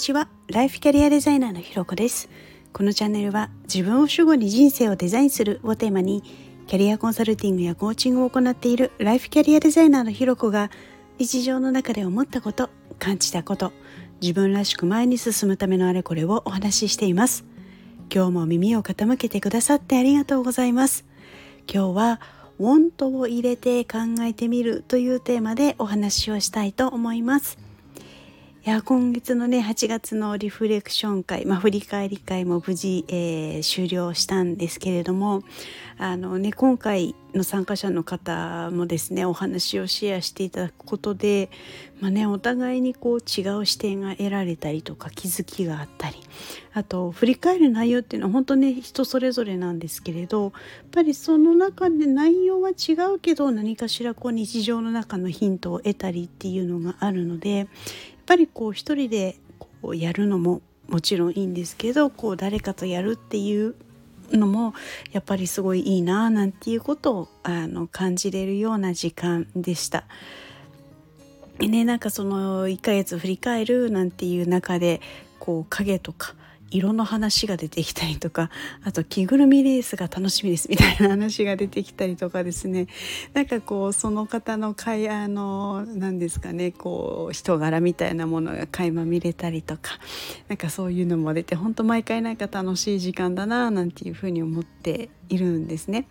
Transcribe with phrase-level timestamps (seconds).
[0.00, 0.28] ちは。
[0.48, 2.30] ライフキャリアデザイナーのひろこです。
[2.72, 6.22] このチャンネルは自分を主語に人生をデザインするをテーマに
[6.66, 10.70] キャリアコンサルティングやコーチングを行っているライフキャリアデザイナーのひろこが
[11.18, 13.72] 日常の中で思ったこと感じたこと
[14.22, 17.44] 自分らしく前に進むためのあれこれをお話ししています。
[18.12, 21.04] 今日も耳を傾けてくださってありがとうございます。
[21.70, 22.20] 今日は
[22.58, 27.69] ウォントを入れて考えてみるというテーマでお話をしたいと思います。
[28.70, 35.42] や今月のね8月のリフレクション会、まあ、振り返り会も無事、えー、終了したんですけれども
[35.98, 41.50] あの、ね、今回の参加者の方もですねお話をシェアしていただくことで、
[42.00, 46.16] まあね、お互いにこう違う視点が得られたりとか気づきがあったり
[46.72, 50.52] あと振り返る内容っていうのは本当ね人それぞれなんですけれどやっ
[50.92, 57.66] ぱりその中で内容は違うけど何かしらこう日常の中のヒントを得たりっていうのがあるのでやっ
[58.26, 63.76] ぱりこう一人でこうやるのももちろんいいんですけどこう誰かとやるっていう
[64.30, 64.74] のも
[65.12, 70.04] やっぱりすごいいいななんていうことをあの感じれるような時間でした。
[71.58, 75.00] でねなんかその1ヶ月振り返るなんていう中で
[75.38, 76.34] こう影とか
[76.70, 78.50] 色の話が出てきたりとか
[78.84, 82.86] あと着ぐるみレースが楽しみですみたいな話が出てきたりとかですね
[83.34, 89.98] なんかこうその方の会あの何ですかねこう人柄みたいなものが垣間見れたりとか
[90.48, 96.06] なんかそういうのも出て本当毎回なんか楽しい時間だななんていうふうに思っているんですね。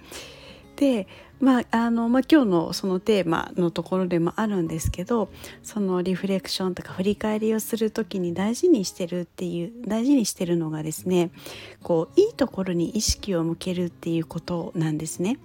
[0.80, 1.08] で
[1.42, 5.30] まああのまあ、今日のそのテーマのところでもあるんですけど
[5.62, 11.32] そのリフレクションとか振り返りをする時に大事にしてるっていう大事にしてるのがですね
[11.84, 15.38] こういいところに意識を向けるっていうことなんですね。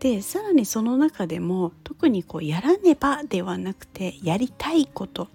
[0.00, 5.28] でさらにその中でも特にこうやらねばではなくてやりたいこと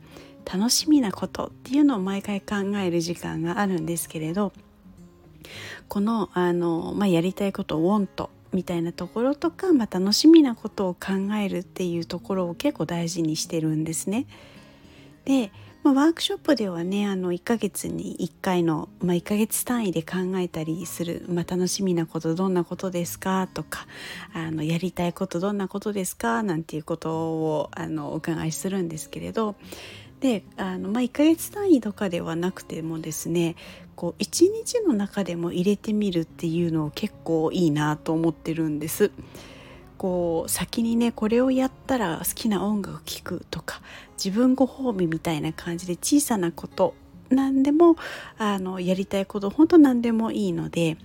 [0.46, 4.54] 楽しみなことっていうのを毎回考える時間があるんですけれど
[5.90, 14.26] このあの、まあ、やりたいことを「want」みたいなところとか、まあ、楽しみなことを考えるっていうところを結構大事にしてるんですね。
[15.26, 15.52] で、
[15.84, 23.86] まあ、ワークショップではねあの1ヶ月に1回の、まあ、1ヶ月単位で考えたりする、まあ、楽しみなことどんなことですかとか
[24.34, 29.56] あのやりたいことどんなことですかなんていうことをあのお伺いするんですけれど
[30.24, 33.58] であの、まあ、1ヶ月単位とかではなくてもですね
[33.98, 39.12] こう1日の中でも入れてみるっていうのを結構いいなと思ってるんです。
[39.98, 43.82] こう先にねこれをやったら好きな音楽聴くとか
[44.12, 46.96] 自分ご褒美みたいな感じで小さなこと
[47.30, 47.96] 何でも
[48.38, 50.98] あのやりたいこと本当何でもいいので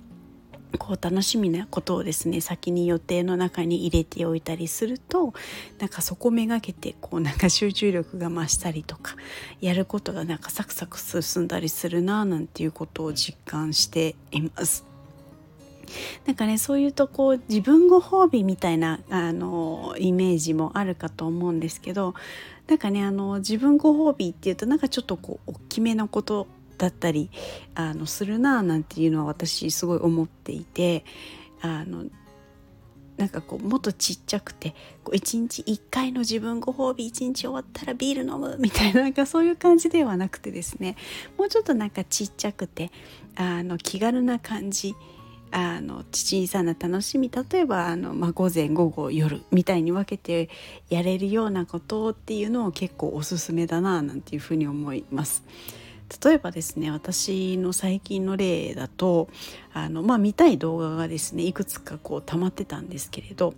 [0.77, 5.33] こう楽しみなことをですね先に予定の中に入れておいたりすると
[5.79, 9.17] なんかそこめがけてこうなんか集中力が増したりとか
[9.61, 14.85] やることがなんかサクサク進んだりするななんていうことを実感しています。
[16.27, 22.15] なんかねそういうとこう自分ご褒美みたいなあのイメージもあるかと思うんですけど
[22.67, 26.47] なんかねあの自分ご褒美っていうとなんかちょっとこう大きめなこと
[26.79, 27.31] だったり
[27.75, 31.05] あのするななんていうのは私すごい思っていて
[31.61, 32.05] あの
[33.19, 40.97] なんかこうもっとちっちゃくてこう1日1回の自分ご褒美1日終わったらビール飲むみたいななんかそういう感じではなくてですね
[41.37, 42.93] もうちょっとなんかちっちゃくて
[43.35, 44.95] あの気軽な感じ
[45.51, 50.51] あの小さな楽しみ例えばあの、まあ、午前午後夜みたいに分けて
[50.89, 55.43] やれるようなことっていうのを結構おすすめだななんていうふうに思います。
[56.25, 59.29] 例えばですね私の最近の例だと
[59.73, 63.55] あの、まあ、見たい動画がですねいくつかこう溜まってたんですけれど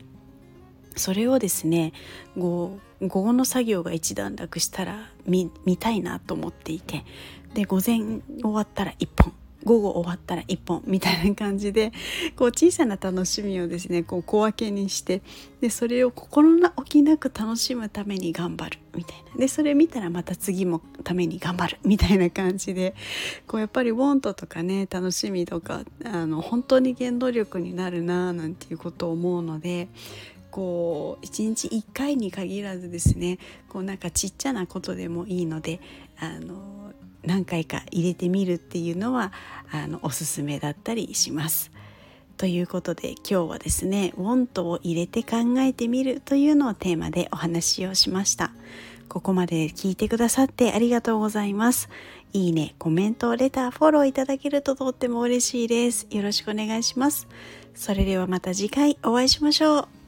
[0.97, 1.93] それをですね
[2.37, 7.05] 午後の作業が一段落したら見たいなと思っていて
[7.55, 9.33] で午前終わったら1本
[9.65, 11.93] 午後終わったら1本みたいな感じで
[12.37, 15.23] こう小さな楽しみをですねこう小分けにして
[15.61, 19.39] でそれを心置きなく楽しむために頑張るみたいな。
[19.39, 22.95] でそれ見たらまた次もために頑張るみたいな感じで
[23.47, 29.89] こうやっぱりウォントとかね楽しみとかあの本当に原動力になるななんていうことを思うので
[30.51, 33.39] こう一日1回に限らずですね
[33.69, 35.81] こうなんかちっちゃなことでもいいので
[36.19, 36.93] あの
[37.31, 39.33] 何回か入れてみるっていうのは
[39.71, 41.71] あのおすすめだったりします。
[42.37, 48.51] ということで今日はですね「ウォントを入れて考えてみる」というのをテーマでお話をしました。
[49.09, 51.89] ここまで聞いてくださってありがとうございます。
[52.33, 56.07] いいね、コメント、レター、フォローいただけるととっても嬉しいです。
[56.11, 57.29] よろしくお願いします。
[57.75, 60.00] それではまた次回お会いしましょう。